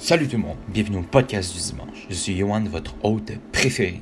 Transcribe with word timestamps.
Salut 0.00 0.28
tout 0.28 0.36
le 0.36 0.42
monde, 0.42 0.56
bienvenue 0.68 0.98
au 0.98 1.02
podcast 1.02 1.52
du 1.52 1.60
dimanche. 1.60 2.06
Je 2.08 2.14
suis 2.14 2.32
Yohan, 2.32 2.62
votre 2.64 2.94
hôte 3.02 3.32
préféré. 3.52 4.00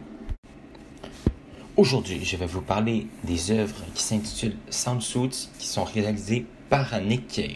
Aujourd'hui, 1.74 2.22
je 2.22 2.36
vais 2.36 2.46
vous 2.46 2.60
parler 2.60 3.06
des 3.24 3.50
œuvres 3.50 3.82
qui 3.94 4.02
s'intitulent 4.02 4.56
Soundsuits 4.68 5.48
qui 5.58 5.66
sont 5.66 5.84
réalisées 5.84 6.44
par 6.68 7.00
Nick 7.00 7.26
Cave. 7.28 7.48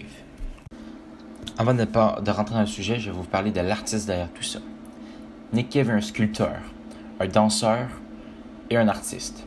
Avant 1.59 1.75
de, 1.75 2.31
rentrer 2.31 2.55
dans 2.55 2.63
le 2.63 2.67
sujet, 2.67 2.99
je 2.99 3.11
vais 3.11 3.17
vous 3.17 3.25
parler 3.25 3.53
de 3.53 3.61
l'artiste 3.61 4.07
derrière 4.07 4.33
tout 4.33 4.43
ça. 4.43 4.61
Nick 5.53 5.69
Cave 5.69 5.91
est 5.91 5.93
un 5.93 6.01
sculpteur, 6.01 6.61
un 7.21 7.29
danseur 7.29 7.89
et 8.71 8.79
un 8.79 8.89
artiste. 8.89 9.45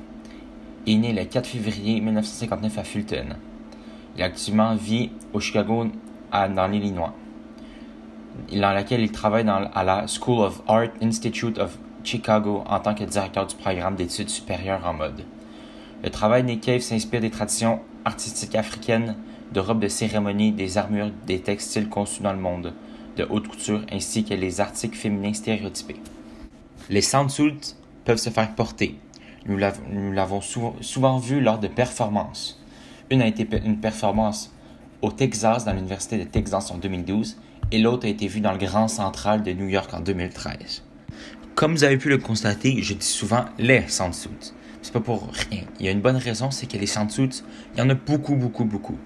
Il 0.86 0.94
est 0.94 1.14
né 1.14 1.14
le 1.14 1.26
4 1.26 1.48
février 1.48 2.00
1959 2.00 2.78
à 2.78 2.84
Fulton. 2.84 3.36
Il 4.16 4.24
actuellement 4.24 4.76
vit 4.76 5.10
au 5.34 5.40
Chicago, 5.40 5.88
dans 6.32 6.68
l'Illinois 6.68 7.14
dans 8.52 8.72
laquelle 8.72 9.02
il 9.02 9.12
travaille 9.12 9.48
à 9.48 9.84
la 9.84 10.06
School 10.08 10.40
of 10.40 10.62
Art 10.68 10.90
Institute 11.02 11.58
of 11.60 11.78
Chicago 12.04 12.64
en 12.68 12.80
tant 12.80 12.94
que 12.94 13.04
directeur 13.04 13.48
du 13.48 13.56
programme 13.56 13.96
d'études 13.96 14.30
supérieures 14.30 14.86
en 14.86 14.94
mode. 14.94 15.24
Le 16.04 16.10
travail 16.10 16.44
Nick 16.44 16.62
Cave 16.62 16.82
s'inspire 16.82 17.22
des 17.22 17.30
traditions 17.30 17.80
artistiques 18.06 18.56
africaines, 18.56 19.16
de 19.54 19.60
robes 19.60 19.80
de 19.80 19.88
cérémonie, 19.88 20.52
des 20.52 20.78
armures, 20.78 21.12
des 21.26 21.40
textiles 21.40 21.88
conçus 21.88 22.22
dans 22.22 22.34
le 22.34 22.40
monde, 22.40 22.74
de 23.16 23.26
haute 23.30 23.48
couture 23.48 23.82
ainsi 23.92 24.24
que 24.24 24.34
les 24.34 24.60
articles 24.60 24.98
féminins 24.98 25.34
stéréotypés. 25.34 26.02
Les 26.90 27.02
soundsuits 27.02 27.76
peuvent 28.04 28.18
se 28.18 28.30
faire 28.30 28.54
porter. 28.56 28.98
Nous 29.46 29.58
l'avons 29.58 30.42
souvent 30.42 31.18
vu 31.18 31.40
lors 31.40 31.60
de 31.60 31.68
performances. 31.68 32.60
Une 33.10 33.22
a 33.22 33.28
été 33.28 33.48
une 33.64 33.80
performance 33.80 34.54
au 35.02 35.12
Texas, 35.12 35.66
dans 35.66 35.74
l'Université 35.74 36.18
de 36.18 36.24
Texas 36.24 36.72
en 36.72 36.78
2012, 36.78 37.38
et 37.74 37.80
l'autre 37.80 38.06
a 38.06 38.10
été 38.10 38.28
vu 38.28 38.40
dans 38.40 38.52
le 38.52 38.60
Grand 38.60 38.88
Central 38.88 39.42
de 39.42 39.52
New 39.52 39.68
York 39.68 39.92
en 39.96 40.00
2013. 40.00 40.84
Comme 41.56 41.74
vous 41.74 41.84
avez 41.84 41.98
pu 41.98 42.08
le 42.08 42.20
constater, 42.20 42.84
je 42.84 42.94
dis 42.94 43.06
souvent 43.06 43.46
les 43.58 43.88
sandsuits. 43.88 44.54
C'est 44.84 44.94
pas 44.94 45.00
pour 45.00 45.28
rien. 45.50 45.64
Il 45.80 45.88
y 45.88 45.90
a 45.90 45.92
une 45.92 46.00
bonne 46.00 46.18
raison, 46.18 46.52
c'est 46.52 46.68
que 46.68 46.78
les 46.78 46.86
sandsuits, 46.86 47.42
il 47.74 47.80
y 47.80 47.82
en 47.82 47.90
a 47.90 47.96
beaucoup, 47.96 48.36
beaucoup, 48.36 48.64
beaucoup. 48.64 48.98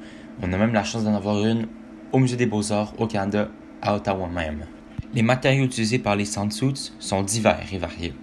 On 0.42 0.52
a 0.52 0.58
même 0.58 0.73
la 0.73 0.84
chance 0.84 1.06
d'en 1.06 1.16
avoir 1.16 1.45
une 1.45 1.68
au 2.12 2.20
Musée 2.20 2.36
des 2.36 2.45
Beaux-Arts 2.45 2.94
au 2.98 3.08
Canada, 3.08 3.50
à 3.82 3.95
Ottawa 3.95 4.28
même. 4.28 4.66
Les 5.14 5.22
matériaux 5.22 5.64
utilisés 5.64 6.00
par 6.00 6.18
les 6.18 6.26
sandsuits 6.26 6.92
sont 7.00 7.23
divers 7.23 7.68
et 7.72 7.78
variés. 7.78 8.14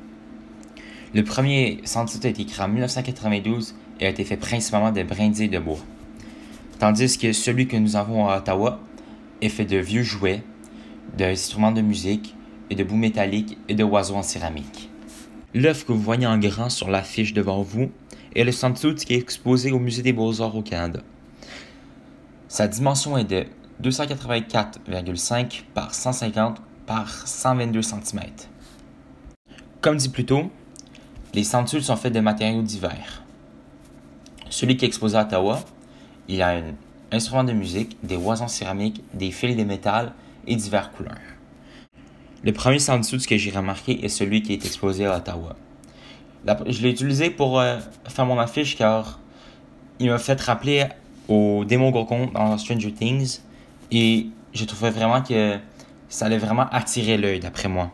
Le 1.15 1.25
premier 1.25 1.81
sandsuit 1.85 2.21
a 2.25 2.29
été 2.29 2.45
créé 2.45 2.67
en 2.67 2.69
1992 2.69 3.75
et 3.99 4.07
a 4.07 4.11
été 4.11 4.25
fait 4.25 4.37
principalement 4.37 4.93
de 4.93 5.05
brindilles 5.05 5.49
de 5.49 5.59
bois. 5.59 5.79
Tandis 6.79 7.17
que 7.17 7.33
celui 7.33 7.67
que 7.67 7.79
nous 7.79 7.97
avons 7.97 8.29
à 8.29 8.39
Ottawa 8.39 8.81
est 9.45 9.51
fait 9.51 9.65
de 9.65 9.77
vieux 9.77 10.03
jouets, 10.03 10.43
d'instruments 11.17 11.73
de 11.73 11.81
musique 11.81 12.35
et 12.71 12.75
de 12.75 12.85
bouts 12.85 12.97
métalliques 12.97 13.59
et 13.69 13.75
de 13.75 13.85
oiseaux 13.85 14.17
en 14.17 14.23
céramique. 14.23 14.91
L'œuvre 15.55 15.85
que 15.87 15.93
vous 15.93 16.01
voyez 16.01 16.27
en 16.27 16.39
grand 16.39 16.69
sur 16.69 16.91
l'affiche 16.91 17.33
devant 17.33 17.63
vous 17.63 17.91
est 18.35 18.45
le 18.45 18.53
Sandsuit 18.53 18.95
qui 18.97 19.15
est 19.15 19.19
exposé 19.19 19.71
au 19.71 19.79
Musée 19.79 20.03
des 20.03 20.13
Beaux-Arts 20.13 20.57
au 20.57 20.63
Canada. 20.63 21.01
Sa 22.49 22.67
dimension 22.69 23.17
est 23.17 23.25
de 23.25 23.45
284,5 23.83 25.63
par 25.75 25.95
150 25.95 26.61
par 26.87 27.27
122 27.27 27.83
cm. 27.83 28.21
Comme 29.81 29.97
dit 29.97 30.09
plus 30.09 30.25
tôt, 30.25 30.51
les 31.35 31.45
sandsuits 31.45 31.83
sont 31.83 31.97
faits 31.97 32.13
de 32.13 32.21
matériaux 32.21 32.63
divers. 32.63 33.23
Celui 34.51 34.77
qui 34.77 34.85
est 34.85 34.89
exposé 34.89 35.17
à 35.17 35.23
Ottawa, 35.23 35.61
il 36.29 36.43
a 36.43 36.57
une 36.59 36.75
instruments 37.15 37.45
de 37.45 37.53
musique, 37.53 37.97
des 38.03 38.17
oisons 38.17 38.49
céramiques, 38.49 39.03
des 39.15 39.31
fils 39.31 39.57
de 39.57 39.65
métal 39.65 40.13
et 40.47 40.57
diverses 40.57 40.91
couleurs. 40.97 41.17
Le 42.43 42.53
premier 42.53 42.79
sandsuit 42.79 43.25
que 43.25 43.37
j'ai 43.39 43.51
remarqué 43.51 44.05
est 44.05 44.09
celui 44.09 44.43
qui 44.43 44.53
est 44.53 44.67
exposé 44.67 45.07
à 45.07 45.17
Ottawa. 45.17 45.57
Je 46.67 46.83
l'ai 46.83 46.91
utilisé 46.91 47.31
pour 47.31 47.59
euh, 47.59 47.79
faire 48.07 48.27
mon 48.27 48.39
affiche 48.39 48.77
car 48.77 49.19
il 49.99 50.11
m'a 50.11 50.19
fait 50.19 50.39
rappeler 50.41 50.85
au 51.29 51.65
démon 51.65 51.91
Gokon 51.91 52.31
dans 52.35 52.59
Stranger 52.59 52.93
Things 52.93 53.39
et 53.91 54.27
je 54.53 54.65
trouvais 54.67 54.91
vraiment 54.91 55.23
que 55.23 55.57
ça 56.11 56.27
allait 56.27 56.39
vraiment 56.39 56.69
attirer 56.71 57.17
l'œil 57.17 57.41
d'après 57.41 57.69
moi. 57.69 57.91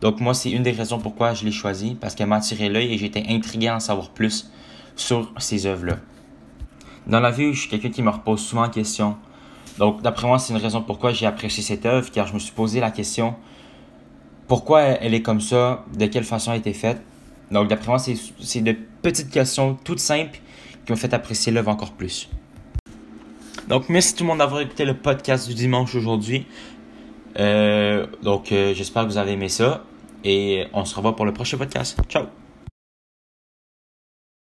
Donc 0.00 0.18
moi 0.18 0.34
c'est 0.34 0.50
une 0.50 0.64
des 0.64 0.72
raisons 0.72 0.98
pourquoi 0.98 1.34
je 1.34 1.44
l'ai 1.44 1.52
choisi 1.52 1.94
parce 1.94 2.16
qu'elle 2.16 2.26
m'a 2.26 2.36
attiré 2.36 2.68
l'œil 2.68 2.92
et 2.92 2.98
j'étais 2.98 3.24
intrigué 3.28 3.68
à 3.68 3.76
en 3.76 3.80
savoir 3.80 4.10
plus 4.10 4.50
sur 4.96 5.32
ces 5.38 5.66
œuvres-là. 5.66 5.98
Dans 7.06 7.20
la 7.20 7.30
vie, 7.30 7.52
je 7.52 7.60
suis 7.60 7.68
quelqu'un 7.68 7.90
qui 7.90 8.02
me 8.02 8.10
repose 8.10 8.40
souvent 8.40 8.62
la 8.62 8.68
question. 8.68 9.16
Donc, 9.78 10.02
d'après 10.02 10.26
moi, 10.26 10.38
c'est 10.38 10.52
une 10.52 10.60
raison 10.60 10.82
pourquoi 10.82 11.12
j'ai 11.12 11.26
apprécié 11.26 11.62
cette 11.62 11.86
œuvre, 11.86 12.10
car 12.10 12.26
je 12.26 12.34
me 12.34 12.38
suis 12.38 12.52
posé 12.52 12.80
la 12.80 12.90
question 12.90 13.34
pourquoi 14.52 14.82
elle 14.82 15.14
est 15.14 15.22
comme 15.22 15.40
ça, 15.40 15.82
de 15.96 16.04
quelle 16.04 16.24
façon 16.24 16.50
elle 16.50 16.56
a 16.56 16.60
été 16.60 16.74
faite? 16.74 17.00
Donc, 17.50 17.68
d'après 17.68 17.88
moi, 17.88 17.98
c'est 17.98 18.60
de 18.60 18.76
petites 19.00 19.30
questions 19.30 19.78
toutes 19.82 19.98
simples 19.98 20.40
qui 20.84 20.92
m'ont 20.92 20.98
fait 20.98 21.14
apprécier 21.14 21.50
l'œuvre 21.50 21.70
encore 21.70 21.92
plus. 21.92 22.28
Donc, 23.66 23.88
merci 23.88 24.14
tout 24.14 24.24
le 24.24 24.28
monde 24.28 24.38
d'avoir 24.38 24.60
écouté 24.60 24.84
le 24.84 24.92
podcast 24.94 25.48
du 25.48 25.54
dimanche 25.54 25.94
aujourd'hui. 25.94 26.46
Euh, 27.38 28.06
donc, 28.22 28.52
euh, 28.52 28.74
j'espère 28.74 29.04
que 29.04 29.08
vous 29.08 29.16
avez 29.16 29.32
aimé 29.32 29.48
ça. 29.48 29.84
Et 30.22 30.66
on 30.74 30.84
se 30.84 30.94
revoit 30.94 31.16
pour 31.16 31.24
le 31.24 31.32
prochain 31.32 31.56
podcast. 31.56 31.98
Ciao! 32.10 32.41